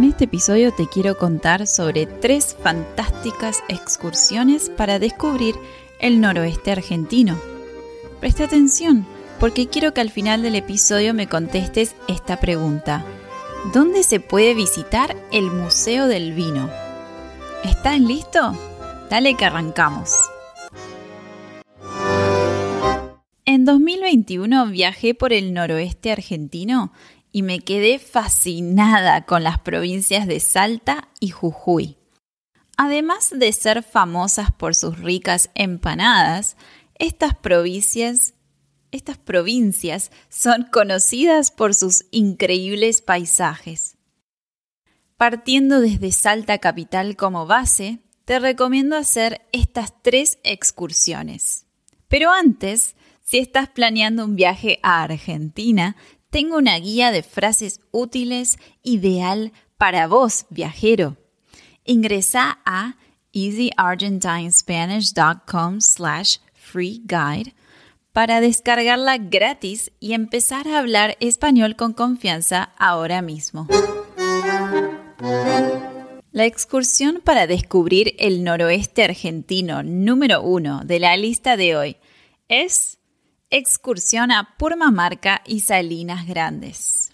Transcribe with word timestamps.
En 0.00 0.04
este 0.04 0.24
episodio 0.24 0.72
te 0.72 0.86
quiero 0.86 1.18
contar 1.18 1.66
sobre 1.66 2.06
tres 2.06 2.56
fantásticas 2.62 3.62
excursiones 3.68 4.70
para 4.70 4.98
descubrir 4.98 5.56
el 5.98 6.22
noroeste 6.22 6.72
argentino. 6.72 7.38
Presta 8.18 8.44
atención, 8.44 9.06
porque 9.38 9.66
quiero 9.68 9.92
que 9.92 10.00
al 10.00 10.08
final 10.08 10.40
del 10.40 10.54
episodio 10.54 11.12
me 11.12 11.28
contestes 11.28 11.96
esta 12.08 12.40
pregunta. 12.40 13.04
¿Dónde 13.74 14.02
se 14.02 14.20
puede 14.20 14.54
visitar 14.54 15.14
el 15.32 15.50
Museo 15.50 16.06
del 16.06 16.32
Vino? 16.32 16.70
¿Estás 17.62 18.00
listo? 18.00 18.56
Dale 19.10 19.34
que 19.34 19.44
arrancamos. 19.44 20.16
En 23.44 23.66
2021 23.66 24.68
viajé 24.68 25.14
por 25.14 25.34
el 25.34 25.52
noroeste 25.52 26.10
argentino 26.10 26.90
y 27.32 27.42
me 27.42 27.60
quedé 27.60 27.98
fascinada 27.98 29.24
con 29.24 29.44
las 29.44 29.58
provincias 29.58 30.26
de 30.26 30.40
Salta 30.40 31.08
y 31.20 31.30
Jujuy. 31.30 31.96
Además 32.76 33.32
de 33.36 33.52
ser 33.52 33.82
famosas 33.82 34.52
por 34.52 34.74
sus 34.74 34.98
ricas 34.98 35.50
empanadas, 35.54 36.56
estas 36.98 37.34
provincias, 37.34 38.34
estas 38.90 39.18
provincias 39.18 40.10
son 40.28 40.66
conocidas 40.72 41.50
por 41.50 41.74
sus 41.74 42.06
increíbles 42.10 43.02
paisajes. 43.02 43.96
Partiendo 45.16 45.80
desde 45.80 46.12
Salta 46.12 46.58
capital 46.58 47.16
como 47.16 47.46
base, 47.46 48.00
te 48.24 48.38
recomiendo 48.38 48.96
hacer 48.96 49.42
estas 49.52 50.02
tres 50.02 50.38
excursiones. 50.44 51.66
Pero 52.08 52.32
antes, 52.32 52.96
si 53.22 53.38
estás 53.38 53.68
planeando 53.68 54.24
un 54.24 54.36
viaje 54.36 54.80
a 54.82 55.02
Argentina, 55.02 55.96
tengo 56.30 56.56
una 56.56 56.78
guía 56.78 57.10
de 57.10 57.22
frases 57.22 57.80
útiles 57.90 58.56
ideal 58.82 59.52
para 59.76 60.06
vos, 60.06 60.46
viajero. 60.48 61.18
Ingresa 61.84 62.60
a 62.64 62.96
easyargentinespanish.com 63.32 65.80
slash 65.80 66.38
free 66.54 67.02
guide 67.04 67.52
para 68.12 68.40
descargarla 68.40 69.18
gratis 69.18 69.92
y 70.00 70.14
empezar 70.14 70.66
a 70.68 70.78
hablar 70.78 71.18
español 71.20 71.76
con 71.76 71.92
confianza 71.92 72.72
ahora 72.78 73.20
mismo. 73.22 73.68
La 76.32 76.46
excursión 76.46 77.20
para 77.24 77.48
descubrir 77.48 78.14
el 78.18 78.44
noroeste 78.44 79.04
argentino 79.04 79.82
número 79.82 80.42
uno 80.42 80.82
de 80.84 81.00
la 81.00 81.16
lista 81.16 81.56
de 81.56 81.76
hoy 81.76 81.96
es 82.48 82.99
excursión 83.50 84.30
a 84.30 84.56
Purmamarca 84.56 85.42
y 85.44 85.60
Salinas 85.60 86.26
Grandes. 86.26 87.12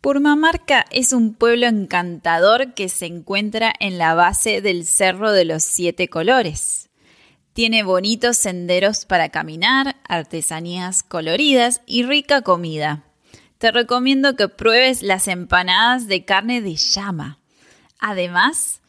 Purmamarca 0.00 0.86
es 0.90 1.12
un 1.12 1.34
pueblo 1.34 1.66
encantador 1.66 2.72
que 2.72 2.88
se 2.88 3.06
encuentra 3.06 3.72
en 3.78 3.98
la 3.98 4.14
base 4.14 4.62
del 4.62 4.86
Cerro 4.86 5.32
de 5.32 5.44
los 5.44 5.64
Siete 5.64 6.08
Colores. 6.08 6.88
Tiene 7.52 7.82
bonitos 7.82 8.38
senderos 8.38 9.04
para 9.04 9.28
caminar, 9.28 9.96
artesanías 10.08 11.02
coloridas 11.02 11.82
y 11.84 12.04
rica 12.04 12.40
comida. 12.40 13.04
Te 13.58 13.70
recomiendo 13.70 14.34
que 14.34 14.48
pruebes 14.48 15.02
las 15.02 15.28
empanadas 15.28 16.06
de 16.06 16.24
carne 16.24 16.62
de 16.62 16.76
llama. 16.76 17.38
Además, 17.98 18.80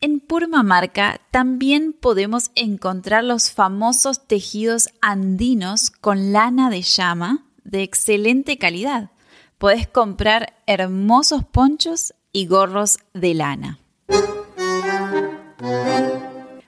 en 0.00 0.20
Purmamarca 0.20 1.20
también 1.30 1.92
podemos 1.92 2.50
encontrar 2.54 3.24
los 3.24 3.50
famosos 3.50 4.26
tejidos 4.26 4.88
andinos 5.02 5.90
con 5.90 6.32
lana 6.32 6.70
de 6.70 6.80
llama 6.82 7.44
de 7.64 7.82
excelente 7.82 8.56
calidad. 8.56 9.10
Puedes 9.58 9.86
comprar 9.86 10.54
hermosos 10.66 11.44
ponchos 11.44 12.14
y 12.32 12.46
gorros 12.46 13.00
de 13.12 13.34
lana. 13.34 13.78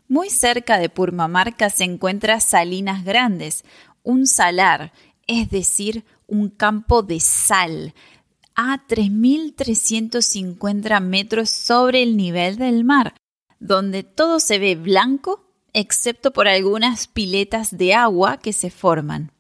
Muy 0.09 0.29
cerca 0.29 0.77
de 0.79 0.91
Purmamarca 0.91 1.71
se 1.71 1.85
encuentra 1.85 2.41
Salinas 2.41 3.03
Grandes, 3.03 3.65
un 4.03 4.27
salar, 4.27 4.93
es 5.27 5.49
decir, 5.49 6.05
un 6.27 6.51
campo 6.51 7.03
de 7.03 7.19
sal, 7.19 7.95
a 8.55 8.87
3.350 8.87 11.01
metros 11.01 11.49
sobre 11.49 12.03
el 12.03 12.19
nivel 12.19 12.57
del 12.57 12.85
mar, 12.85 13.15
donde 13.63 14.03
todo 14.03 14.41
se 14.41 14.59
ve 14.59 14.75
blanco 14.75 15.47
excepto 15.73 16.33
por 16.33 16.49
algunas 16.49 17.07
piletas 17.07 17.77
de 17.77 17.95
agua 17.95 18.39
que 18.39 18.53
se 18.53 18.71
forman. 18.71 19.31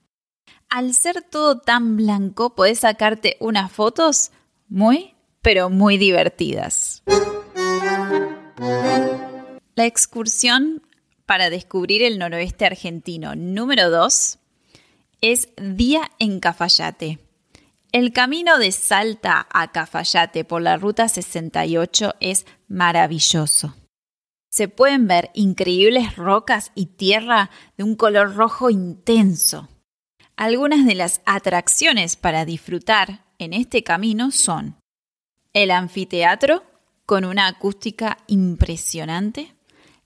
Al 0.70 0.94
ser 0.94 1.22
todo 1.22 1.58
tan 1.58 1.96
blanco, 1.96 2.54
puedes 2.54 2.80
sacarte 2.80 3.36
unas 3.40 3.70
fotos 3.70 4.30
muy, 4.68 5.14
pero 5.42 5.68
muy 5.68 5.98
divertidas. 5.98 7.02
La 9.74 9.86
excursión 9.86 10.82
para 11.26 11.50
descubrir 11.50 12.02
el 12.02 12.18
noroeste 12.18 12.64
argentino 12.64 13.34
número 13.34 13.90
2 13.90 14.38
es 15.20 15.48
Día 15.56 16.10
en 16.18 16.40
Cafayate. 16.40 17.18
El 17.90 18.12
camino 18.12 18.58
de 18.58 18.72
Salta 18.72 19.46
a 19.52 19.72
Cafayate 19.72 20.44
por 20.44 20.62
la 20.62 20.76
Ruta 20.78 21.08
68 21.08 22.14
es 22.20 22.46
maravilloso 22.68 23.74
se 24.52 24.68
pueden 24.68 25.08
ver 25.08 25.30
increíbles 25.32 26.14
rocas 26.14 26.72
y 26.74 26.86
tierra 26.86 27.50
de 27.78 27.84
un 27.84 27.96
color 27.96 28.36
rojo 28.36 28.68
intenso. 28.68 29.68
Algunas 30.36 30.84
de 30.84 30.94
las 30.94 31.22
atracciones 31.24 32.16
para 32.16 32.44
disfrutar 32.44 33.24
en 33.38 33.54
este 33.54 33.82
camino 33.82 34.30
son 34.30 34.76
el 35.54 35.70
anfiteatro, 35.70 36.64
con 37.06 37.24
una 37.24 37.46
acústica 37.46 38.18
impresionante, 38.26 39.54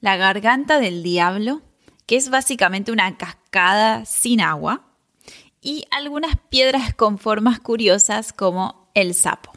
la 0.00 0.16
garganta 0.16 0.78
del 0.78 1.02
diablo, 1.02 1.62
que 2.06 2.16
es 2.16 2.30
básicamente 2.30 2.92
una 2.92 3.16
cascada 3.18 4.04
sin 4.04 4.40
agua, 4.40 4.86
y 5.60 5.86
algunas 5.90 6.36
piedras 6.48 6.94
con 6.94 7.18
formas 7.18 7.58
curiosas 7.58 8.32
como 8.32 8.90
el 8.94 9.14
sapo. 9.14 9.52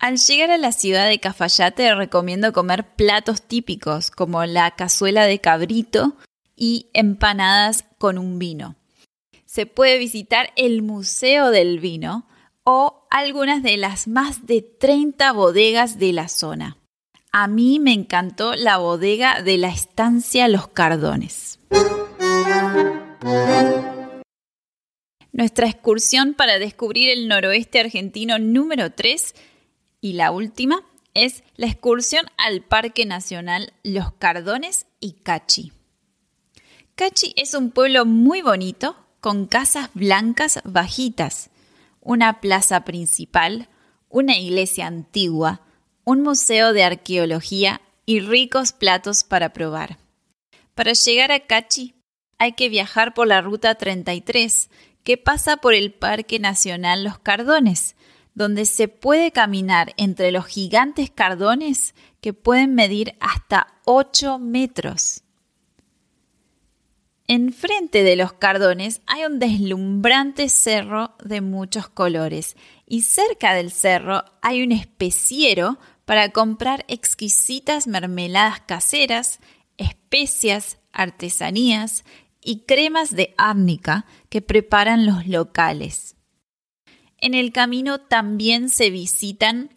Al 0.00 0.16
llegar 0.16 0.50
a 0.50 0.56
la 0.56 0.72
ciudad 0.72 1.06
de 1.06 1.20
Cafayate 1.20 1.94
recomiendo 1.94 2.54
comer 2.54 2.94
platos 2.96 3.42
típicos 3.42 4.10
como 4.10 4.42
la 4.46 4.70
cazuela 4.70 5.26
de 5.26 5.40
cabrito 5.40 6.16
y 6.56 6.88
empanadas 6.94 7.84
con 7.98 8.16
un 8.16 8.38
vino. 8.38 8.76
Se 9.44 9.66
puede 9.66 9.98
visitar 9.98 10.54
el 10.56 10.80
Museo 10.80 11.50
del 11.50 11.80
Vino 11.80 12.26
o 12.64 13.06
algunas 13.10 13.62
de 13.62 13.76
las 13.76 14.08
más 14.08 14.46
de 14.46 14.62
30 14.62 15.32
bodegas 15.32 15.98
de 15.98 16.14
la 16.14 16.28
zona. 16.28 16.78
A 17.30 17.46
mí 17.46 17.78
me 17.78 17.92
encantó 17.92 18.54
la 18.54 18.78
bodega 18.78 19.42
de 19.42 19.58
la 19.58 19.68
estancia 19.68 20.48
Los 20.48 20.68
Cardones. 20.68 21.58
Nuestra 25.32 25.68
excursión 25.68 26.32
para 26.32 26.58
descubrir 26.58 27.10
el 27.10 27.28
noroeste 27.28 27.80
argentino 27.80 28.38
número 28.38 28.92
3 28.92 29.34
y 30.00 30.14
la 30.14 30.30
última 30.30 30.82
es 31.14 31.42
la 31.56 31.66
excursión 31.66 32.26
al 32.36 32.62
Parque 32.62 33.04
Nacional 33.06 33.72
Los 33.82 34.12
Cardones 34.12 34.86
y 35.00 35.12
Cachi. 35.12 35.72
Cachi 36.94 37.32
es 37.36 37.54
un 37.54 37.70
pueblo 37.70 38.04
muy 38.04 38.42
bonito 38.42 38.96
con 39.20 39.46
casas 39.46 39.90
blancas 39.94 40.60
bajitas, 40.64 41.50
una 42.00 42.40
plaza 42.40 42.84
principal, 42.84 43.68
una 44.08 44.38
iglesia 44.38 44.86
antigua, 44.86 45.62
un 46.04 46.22
museo 46.22 46.72
de 46.72 46.84
arqueología 46.84 47.80
y 48.06 48.20
ricos 48.20 48.72
platos 48.72 49.24
para 49.24 49.52
probar. 49.52 49.98
Para 50.74 50.92
llegar 50.92 51.32
a 51.32 51.40
Cachi 51.40 51.94
hay 52.38 52.52
que 52.52 52.68
viajar 52.68 53.12
por 53.12 53.26
la 53.26 53.42
Ruta 53.42 53.74
33, 53.74 54.70
que 55.04 55.16
pasa 55.16 55.58
por 55.58 55.74
el 55.74 55.92
Parque 55.92 56.38
Nacional 56.38 57.04
Los 57.04 57.18
Cardones, 57.18 57.96
donde 58.40 58.64
se 58.64 58.88
puede 58.88 59.32
caminar 59.32 59.92
entre 59.98 60.32
los 60.32 60.46
gigantes 60.46 61.10
cardones 61.10 61.94
que 62.22 62.32
pueden 62.32 62.74
medir 62.74 63.14
hasta 63.20 63.74
8 63.84 64.38
metros. 64.38 65.24
Enfrente 67.26 68.02
de 68.02 68.16
los 68.16 68.32
cardones 68.32 69.02
hay 69.06 69.26
un 69.26 69.40
deslumbrante 69.40 70.48
cerro 70.48 71.16
de 71.22 71.42
muchos 71.42 71.90
colores 71.90 72.56
y 72.86 73.02
cerca 73.02 73.52
del 73.52 73.70
cerro 73.70 74.24
hay 74.40 74.62
un 74.62 74.72
especiero 74.72 75.78
para 76.06 76.30
comprar 76.30 76.86
exquisitas 76.88 77.86
mermeladas 77.86 78.60
caseras, 78.60 79.40
especias, 79.76 80.78
artesanías 80.92 82.04
y 82.40 82.60
cremas 82.60 83.14
de 83.14 83.34
árnica 83.36 84.06
que 84.30 84.40
preparan 84.40 85.04
los 85.04 85.26
locales. 85.26 86.16
En 87.22 87.34
el 87.34 87.52
camino 87.52 88.00
también 88.00 88.70
se 88.70 88.88
visitan 88.88 89.76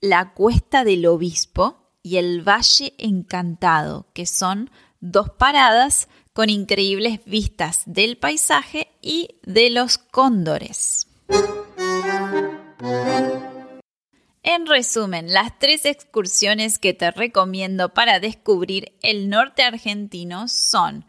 la 0.00 0.32
Cuesta 0.32 0.84
del 0.84 1.06
Obispo 1.06 1.90
y 2.04 2.18
el 2.18 2.46
Valle 2.46 2.94
Encantado, 2.98 4.06
que 4.12 4.26
son 4.26 4.70
dos 5.00 5.30
paradas 5.30 6.08
con 6.32 6.50
increíbles 6.50 7.18
vistas 7.24 7.82
del 7.86 8.16
paisaje 8.16 8.88
y 9.02 9.40
de 9.42 9.70
los 9.70 9.98
cóndores. 9.98 11.08
En 14.44 14.66
resumen, 14.66 15.32
las 15.32 15.58
tres 15.58 15.86
excursiones 15.86 16.78
que 16.78 16.94
te 16.94 17.10
recomiendo 17.10 17.92
para 17.92 18.20
descubrir 18.20 18.92
el 19.02 19.28
norte 19.28 19.64
argentino 19.64 20.46
son 20.46 21.06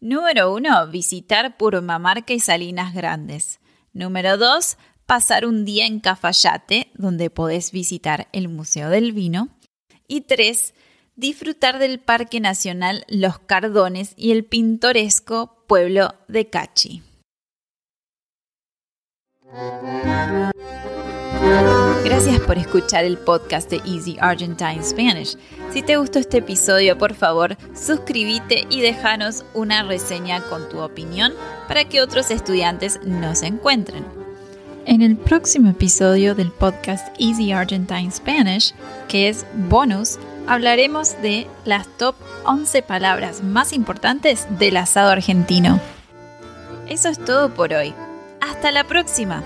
Número 0.00 0.54
1. 0.54 0.86
Visitar 0.86 1.58
Purmamarca 1.58 2.32
y 2.32 2.40
Salinas 2.40 2.94
Grandes. 2.94 3.60
Número 3.92 4.38
2. 4.38 4.78
Pasar 5.08 5.46
un 5.46 5.64
día 5.64 5.86
en 5.86 6.00
Cafayate, 6.00 6.90
donde 6.92 7.30
podés 7.30 7.72
visitar 7.72 8.28
el 8.32 8.50
Museo 8.50 8.90
del 8.90 9.12
Vino. 9.12 9.48
Y 10.06 10.20
3 10.20 10.74
disfrutar 11.16 11.78
del 11.78 11.98
Parque 11.98 12.40
Nacional 12.40 13.06
Los 13.08 13.38
Cardones 13.38 14.12
y 14.18 14.32
el 14.32 14.44
pintoresco 14.44 15.64
pueblo 15.66 16.14
de 16.28 16.50
Cachi. 16.50 17.02
Gracias 22.04 22.40
por 22.40 22.58
escuchar 22.58 23.06
el 23.06 23.16
podcast 23.16 23.70
de 23.70 23.78
Easy 23.86 24.18
Argentine 24.20 24.84
Spanish. 24.84 25.38
Si 25.72 25.80
te 25.80 25.96
gustó 25.96 26.18
este 26.18 26.38
episodio, 26.38 26.98
por 26.98 27.14
favor, 27.14 27.56
suscríbete 27.74 28.66
y 28.68 28.82
déjanos 28.82 29.46
una 29.54 29.84
reseña 29.84 30.42
con 30.50 30.68
tu 30.68 30.80
opinión 30.80 31.32
para 31.66 31.86
que 31.86 32.02
otros 32.02 32.30
estudiantes 32.30 33.00
nos 33.06 33.42
encuentren. 33.42 34.17
En 34.88 35.02
el 35.02 35.18
próximo 35.18 35.68
episodio 35.68 36.34
del 36.34 36.50
podcast 36.50 37.14
Easy 37.18 37.52
Argentine 37.52 38.10
Spanish, 38.10 38.72
que 39.06 39.28
es 39.28 39.44
bonus, 39.68 40.18
hablaremos 40.46 41.20
de 41.20 41.46
las 41.66 41.86
top 41.98 42.14
11 42.46 42.80
palabras 42.80 43.42
más 43.42 43.74
importantes 43.74 44.46
del 44.58 44.78
asado 44.78 45.10
argentino. 45.10 45.78
Eso 46.88 47.10
es 47.10 47.22
todo 47.22 47.52
por 47.52 47.74
hoy. 47.74 47.92
Hasta 48.40 48.72
la 48.72 48.84
próxima. 48.84 49.42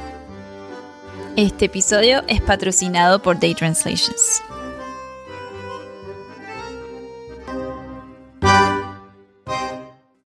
Este 1.35 1.65
episodio 1.65 2.23
es 2.29 2.41
patrocinado 2.41 3.21
por 3.21 3.41
Day 3.41 3.57
Translations. 3.57 4.43